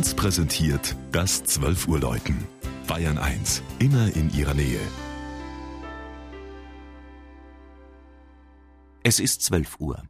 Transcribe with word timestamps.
1 0.00 0.14
präsentiert 0.14 0.96
das 1.12 1.44
12 1.44 1.86
Uhr 1.86 2.00
Läuten. 2.00 2.46
Bayern 2.86 3.18
1, 3.18 3.62
immer 3.80 4.10
in 4.16 4.32
ihrer 4.32 4.54
Nähe. 4.54 4.80
Es 9.02 9.20
ist 9.20 9.42
12 9.42 9.78
Uhr. 9.78 10.02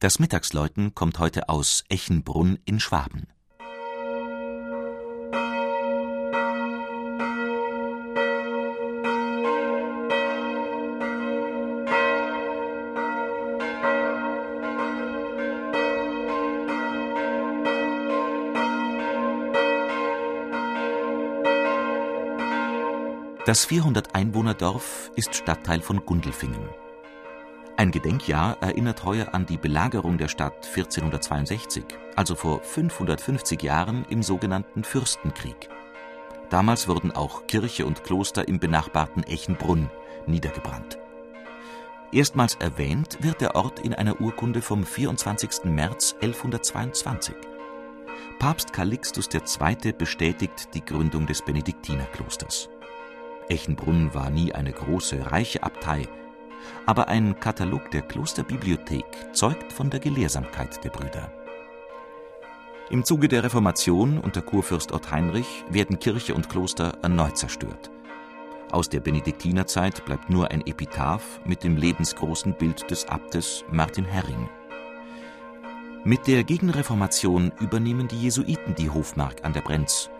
Das 0.00 0.18
Mittagsläuten 0.18 0.94
kommt 0.94 1.18
heute 1.18 1.50
aus 1.50 1.84
Echenbrunn 1.90 2.58
in 2.64 2.80
Schwaben. 2.80 3.26
Das 23.46 23.68
400-Einwohner-Dorf 23.68 25.10
ist 25.16 25.34
Stadtteil 25.34 25.82
von 25.82 26.06
Gundelfingen. 26.06 26.66
Ein 27.76 27.90
Gedenkjahr 27.90 28.56
erinnert 28.62 29.04
heuer 29.04 29.34
an 29.34 29.44
die 29.44 29.58
Belagerung 29.58 30.16
der 30.16 30.28
Stadt 30.28 30.66
1462, 30.66 31.84
also 32.16 32.36
vor 32.36 32.62
550 32.62 33.62
Jahren 33.62 34.06
im 34.08 34.22
sogenannten 34.22 34.82
Fürstenkrieg. 34.82 35.68
Damals 36.48 36.88
wurden 36.88 37.12
auch 37.12 37.46
Kirche 37.46 37.84
und 37.84 38.02
Kloster 38.02 38.48
im 38.48 38.60
benachbarten 38.60 39.24
Echenbrunn 39.24 39.90
niedergebrannt. 40.26 40.98
Erstmals 42.12 42.54
erwähnt 42.54 43.18
wird 43.20 43.42
der 43.42 43.56
Ort 43.56 43.78
in 43.78 43.92
einer 43.92 44.22
Urkunde 44.22 44.62
vom 44.62 44.86
24. 44.86 45.64
März 45.64 46.14
1122. 46.22 47.34
Papst 48.38 48.72
Calixtus 48.72 49.28
II. 49.34 49.92
bestätigt 49.92 50.68
die 50.72 50.84
Gründung 50.84 51.26
des 51.26 51.42
Benediktinerklosters. 51.42 52.70
Echenbrunn 53.48 54.14
war 54.14 54.30
nie 54.30 54.52
eine 54.52 54.72
große, 54.72 55.30
reiche 55.30 55.62
Abtei, 55.62 56.08
aber 56.86 57.08
ein 57.08 57.38
Katalog 57.40 57.90
der 57.90 58.02
Klosterbibliothek 58.02 59.04
zeugt 59.32 59.72
von 59.72 59.90
der 59.90 60.00
Gelehrsamkeit 60.00 60.82
der 60.84 60.90
Brüder. 60.90 61.32
Im 62.90 63.04
Zuge 63.04 63.28
der 63.28 63.42
Reformation 63.42 64.18
unter 64.18 64.42
Kurfürst 64.42 64.92
Ott 64.92 65.10
Heinrich 65.10 65.64
werden 65.70 65.98
Kirche 65.98 66.34
und 66.34 66.48
Kloster 66.48 66.98
erneut 67.02 67.38
zerstört. 67.38 67.90
Aus 68.70 68.88
der 68.88 69.00
Benediktinerzeit 69.00 70.04
bleibt 70.04 70.30
nur 70.30 70.50
ein 70.50 70.66
Epitaph 70.66 71.40
mit 71.44 71.64
dem 71.64 71.76
lebensgroßen 71.76 72.54
Bild 72.54 72.90
des 72.90 73.08
Abtes 73.08 73.64
Martin 73.70 74.04
Herring. 74.04 74.48
Mit 76.04 76.26
der 76.26 76.44
Gegenreformation 76.44 77.52
übernehmen 77.60 78.08
die 78.08 78.20
Jesuiten 78.20 78.74
die 78.74 78.90
Hofmark 78.90 79.44
an 79.44 79.54
der 79.54 79.62
Brenz 79.62 80.10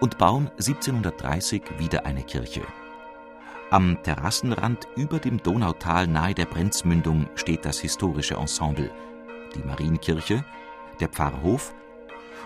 und 0.00 0.18
bauen 0.18 0.50
1730 0.58 1.62
wieder 1.78 2.06
eine 2.06 2.22
Kirche. 2.22 2.62
Am 3.70 4.00
Terrassenrand 4.02 4.86
über 4.96 5.18
dem 5.18 5.42
Donautal 5.42 6.06
nahe 6.06 6.34
der 6.34 6.46
Brenzmündung 6.46 7.28
steht 7.34 7.64
das 7.64 7.80
historische 7.80 8.34
Ensemble, 8.34 8.90
die 9.54 9.66
Marienkirche, 9.66 10.44
der 11.00 11.08
Pfarrhof 11.08 11.74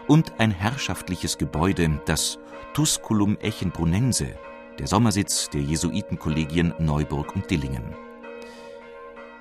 und 0.06 0.32
ein 0.38 0.50
herrschaftliches 0.50 1.36
Gebäude, 1.36 2.00
das 2.06 2.38
Tusculum 2.72 3.36
Echenbrunense, 3.38 4.28
der 4.78 4.86
Sommersitz 4.86 5.50
der 5.50 5.60
Jesuitenkollegien 5.60 6.72
Neuburg 6.78 7.34
und 7.36 7.50
Dillingen. 7.50 7.94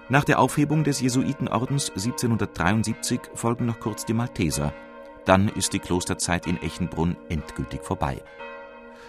Nach 0.09 0.23
der 0.23 0.39
Aufhebung 0.39 0.83
des 0.83 0.99
Jesuitenordens 0.99 1.89
1773 1.91 3.21
folgen 3.35 3.67
noch 3.67 3.79
kurz 3.79 4.05
die 4.05 4.13
Malteser– 4.13 4.73
dann 5.29 5.47
ist 5.47 5.73
die 5.73 5.79
Klosterzeit 5.79 6.47
in 6.47 6.59
Echenbrunn 6.59 7.15
endgültig 7.29 7.83
vorbei. 7.83 8.19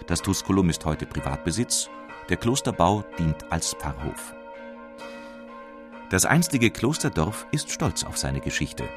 Das 0.05 0.21
Tusculum 0.21 0.69
ist 0.69 0.85
heute 0.85 1.07
Privatbesitz, 1.07 1.89
der 2.29 2.37
Klosterbau 2.37 3.03
dient 3.17 3.51
als 3.51 3.73
Pfarrhof. 3.73 4.35
Das 6.11 6.25
einstige 6.25 6.69
Klosterdorf 6.69 7.47
ist 7.51 7.71
stolz 7.71 8.03
auf 8.03 8.19
seine 8.19 8.39
Geschichte. 8.39 8.87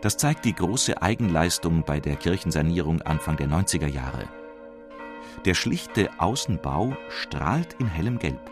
Das 0.00 0.16
zeigt 0.16 0.44
die 0.44 0.54
große 0.54 1.02
Eigenleistung 1.02 1.82
bei 1.82 1.98
der 1.98 2.14
Kirchensanierung 2.14 3.02
Anfang 3.02 3.36
der 3.36 3.48
90er 3.48 3.88
Jahre. 3.88 4.28
Der 5.44 5.54
schlichte 5.54 6.08
Außenbau 6.18 6.96
strahlt 7.08 7.74
in 7.80 7.88
hellem 7.88 8.20
Gelb. 8.20 8.48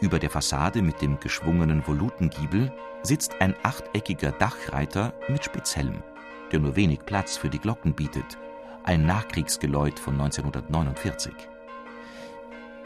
Über 0.00 0.20
der 0.20 0.30
Fassade 0.30 0.80
mit 0.80 1.02
dem 1.02 1.18
geschwungenen 1.18 1.84
Volutengiebel 1.84 2.72
sitzt 3.02 3.40
ein 3.40 3.56
achteckiger 3.64 4.30
Dachreiter 4.30 5.12
mit 5.28 5.44
Spitzhelm 5.44 6.04
der 6.52 6.60
nur 6.60 6.76
wenig 6.76 7.00
Platz 7.06 7.36
für 7.36 7.48
die 7.48 7.58
Glocken 7.58 7.94
bietet, 7.94 8.38
ein 8.84 9.06
Nachkriegsgeläut 9.06 9.98
von 9.98 10.14
1949. 10.14 11.32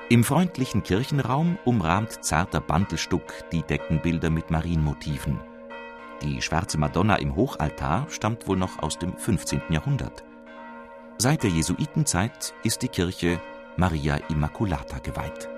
Im 0.08 0.22
freundlichen 0.22 0.82
Kirchenraum 0.82 1.58
umrahmt 1.64 2.24
zarter 2.24 2.60
Bandelstuck 2.60 3.50
die 3.50 3.62
Deckenbilder 3.62 4.30
mit 4.30 4.50
Marienmotiven. 4.50 5.40
Die 6.22 6.40
schwarze 6.40 6.78
Madonna 6.78 7.16
im 7.16 7.34
Hochaltar 7.34 8.06
stammt 8.08 8.46
wohl 8.46 8.56
noch 8.56 8.82
aus 8.82 8.98
dem 8.98 9.16
15. 9.16 9.62
Jahrhundert. 9.70 10.24
Seit 11.18 11.42
der 11.42 11.50
Jesuitenzeit 11.50 12.54
ist 12.62 12.82
die 12.82 12.88
Kirche 12.88 13.40
Maria 13.76 14.16
Immaculata 14.28 14.98
geweiht 14.98 15.48